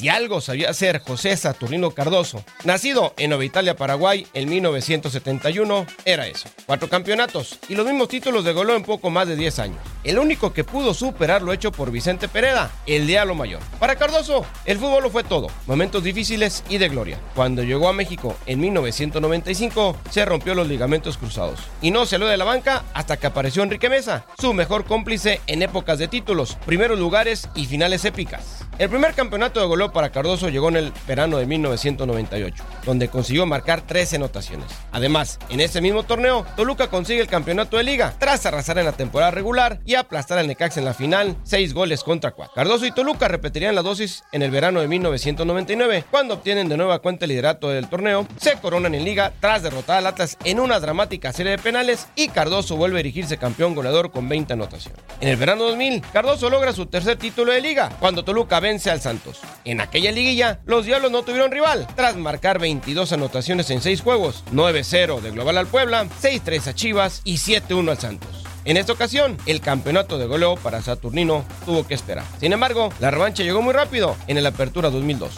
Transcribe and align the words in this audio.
Si 0.00 0.08
algo 0.08 0.40
sabía 0.40 0.70
hacer 0.70 1.02
José 1.02 1.36
Saturnino 1.36 1.90
Cardoso, 1.90 2.42
nacido 2.64 3.12
en 3.18 3.28
Nueva 3.28 3.44
Italia, 3.44 3.76
Paraguay, 3.76 4.26
en 4.32 4.48
1971, 4.48 5.84
era 6.06 6.26
eso. 6.26 6.48
Cuatro 6.64 6.88
campeonatos 6.88 7.58
y 7.68 7.74
los 7.74 7.84
mismos 7.84 8.08
títulos 8.08 8.42
de 8.46 8.54
goleo 8.54 8.76
en 8.76 8.82
poco 8.82 9.10
más 9.10 9.28
de 9.28 9.36
10 9.36 9.58
años. 9.58 9.82
El 10.02 10.18
único 10.18 10.54
que 10.54 10.64
pudo 10.64 10.94
superar 10.94 11.42
lo 11.42 11.52
hecho 11.52 11.72
por 11.72 11.90
Vicente 11.90 12.26
Pereda, 12.26 12.70
el 12.86 13.06
diablo 13.06 13.34
mayor. 13.34 13.60
Para 13.78 13.96
Cardoso, 13.96 14.46
el 14.64 14.78
fútbol 14.78 15.02
lo 15.02 15.10
fue 15.10 15.24
todo, 15.24 15.48
momentos 15.66 16.02
difíciles 16.02 16.64
y 16.70 16.78
de 16.78 16.88
gloria. 16.88 17.18
Cuando 17.34 17.62
llegó 17.62 17.88
a 17.88 17.92
México 17.92 18.34
en 18.46 18.60
1995, 18.60 19.96
se 20.10 20.24
rompió 20.24 20.54
los 20.54 20.68
ligamentos 20.68 21.18
cruzados 21.18 21.60
y 21.82 21.90
no 21.90 22.06
salió 22.06 22.28
de 22.28 22.38
la 22.38 22.44
banca 22.44 22.84
hasta 22.94 23.18
que 23.18 23.26
apareció 23.26 23.62
Enrique 23.62 23.90
Mesa, 23.90 24.24
su 24.38 24.54
mejor 24.54 24.86
cómplice 24.86 25.42
en 25.46 25.62
épocas 25.62 25.98
de 25.98 26.08
títulos, 26.08 26.56
primeros 26.64 26.98
lugares 26.98 27.48
y 27.54 27.66
finales 27.66 28.06
épicas. 28.06 28.64
El 28.78 28.88
primer 28.88 29.12
campeonato 29.12 29.60
de 29.60 29.66
goleo 29.66 29.92
para 29.92 30.08
Cardoso 30.08 30.48
llegó 30.48 30.70
en 30.70 30.76
el 30.76 30.92
verano 31.06 31.36
de 31.36 31.44
1998, 31.44 32.64
donde 32.86 33.08
consiguió 33.08 33.44
marcar 33.44 33.82
13 33.82 34.16
anotaciones. 34.16 34.68
Además, 34.92 35.38
en 35.50 35.60
ese 35.60 35.82
mismo 35.82 36.04
torneo, 36.04 36.46
Toluca 36.56 36.88
consigue 36.88 37.20
el 37.20 37.28
campeonato 37.28 37.76
de 37.76 37.82
liga 37.82 38.14
tras 38.18 38.46
arrasar 38.46 38.78
en 38.78 38.86
la 38.86 38.92
temporada 38.92 39.32
regular 39.32 39.80
y 39.90 39.96
aplastar 39.96 40.38
al 40.38 40.46
Necaxa 40.46 40.78
en 40.78 40.86
la 40.86 40.94
final, 40.94 41.36
6 41.42 41.74
goles 41.74 42.04
contra 42.04 42.30
4. 42.30 42.54
Cardoso 42.54 42.86
y 42.86 42.92
Toluca 42.92 43.26
repetirían 43.26 43.74
la 43.74 43.82
dosis 43.82 44.22
en 44.30 44.42
el 44.42 44.52
verano 44.52 44.80
de 44.80 44.86
1999, 44.86 46.04
cuando 46.12 46.34
obtienen 46.34 46.68
de 46.68 46.76
nueva 46.76 47.00
cuenta 47.00 47.24
el 47.24 47.30
liderato 47.30 47.70
del 47.70 47.88
torneo, 47.88 48.24
se 48.36 48.52
coronan 48.60 48.94
en 48.94 49.04
liga 49.04 49.32
tras 49.40 49.64
derrotar 49.64 49.98
al 49.98 50.06
Atlas 50.06 50.38
en 50.44 50.60
una 50.60 50.78
dramática 50.78 51.32
serie 51.32 51.50
de 51.50 51.58
penales 51.58 52.06
y 52.14 52.28
Cardoso 52.28 52.76
vuelve 52.76 52.98
a 52.98 53.00
erigirse 53.00 53.36
campeón 53.36 53.74
goleador 53.74 54.12
con 54.12 54.28
20 54.28 54.52
anotaciones. 54.52 55.00
En 55.20 55.26
el 55.26 55.36
verano 55.36 55.64
2000, 55.64 56.02
Cardoso 56.12 56.48
logra 56.50 56.72
su 56.72 56.86
tercer 56.86 57.18
título 57.18 57.50
de 57.50 57.60
liga, 57.60 57.90
cuando 57.98 58.22
Toluca 58.22 58.60
vence 58.60 58.92
al 58.92 59.00
Santos. 59.00 59.40
En 59.64 59.80
aquella 59.80 60.12
liguilla, 60.12 60.60
los 60.66 60.86
Diablos 60.86 61.10
no 61.10 61.24
tuvieron 61.24 61.50
rival, 61.50 61.88
tras 61.96 62.14
marcar 62.14 62.60
22 62.60 63.10
anotaciones 63.10 63.68
en 63.70 63.82
6 63.82 64.02
juegos, 64.02 64.44
9-0 64.52 65.20
de 65.20 65.32
global 65.32 65.58
al 65.58 65.66
Puebla, 65.66 66.06
6-3 66.22 66.68
a 66.68 66.74
Chivas 66.74 67.22
y 67.24 67.38
7-1 67.38 67.90
al 67.90 67.98
Santos. 67.98 68.49
En 68.64 68.76
esta 68.76 68.92
ocasión, 68.92 69.38
el 69.46 69.60
campeonato 69.60 70.18
de 70.18 70.26
goleo 70.26 70.56
para 70.56 70.82
Saturnino 70.82 71.44
tuvo 71.64 71.86
que 71.86 71.94
esperar. 71.94 72.24
Sin 72.38 72.52
embargo, 72.52 72.92
la 73.00 73.10
revancha 73.10 73.42
llegó 73.42 73.62
muy 73.62 73.72
rápido 73.72 74.16
en 74.26 74.36
el 74.36 74.46
Apertura 74.46 74.90
2002. 74.90 75.30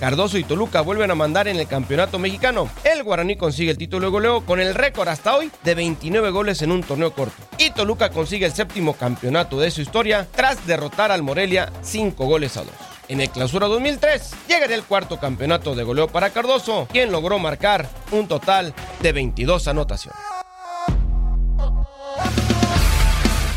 Cardoso 0.00 0.36
y 0.36 0.42
Toluca 0.42 0.80
vuelven 0.80 1.12
a 1.12 1.14
mandar 1.14 1.46
en 1.46 1.60
el 1.60 1.68
campeonato 1.68 2.18
mexicano. 2.18 2.68
El 2.82 3.04
Guaraní 3.04 3.36
consigue 3.36 3.70
el 3.70 3.78
título 3.78 4.06
de 4.06 4.10
goleo 4.10 4.44
con 4.44 4.58
el 4.58 4.74
récord 4.74 5.06
hasta 5.06 5.36
hoy 5.36 5.52
de 5.62 5.76
29 5.76 6.30
goles 6.30 6.60
en 6.62 6.72
un 6.72 6.82
torneo 6.82 7.12
corto. 7.12 7.40
Y 7.58 7.70
Toluca 7.70 8.10
consigue 8.10 8.46
el 8.46 8.52
séptimo 8.52 8.94
campeonato 8.94 9.60
de 9.60 9.70
su 9.70 9.80
historia 9.80 10.26
tras 10.34 10.66
derrotar 10.66 11.12
al 11.12 11.22
Morelia 11.22 11.70
5 11.82 12.24
goles 12.24 12.56
a 12.56 12.64
2. 12.64 12.70
En 13.08 13.20
el 13.20 13.30
clausura 13.30 13.68
2003 13.68 14.30
llegaría 14.48 14.74
el 14.74 14.84
cuarto 14.84 15.20
campeonato 15.20 15.74
de 15.74 15.84
goleo 15.84 16.08
para 16.08 16.30
Cardoso, 16.30 16.88
quien 16.90 17.12
logró 17.12 17.38
marcar 17.38 17.88
un 18.10 18.26
total 18.26 18.74
de 19.02 19.12
22 19.12 19.68
anotaciones. 19.68 20.31